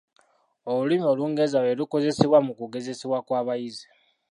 [0.71, 3.87] Olulimi Olungereza lwerukozesebwa mu kugezesebwa kw'abayizi.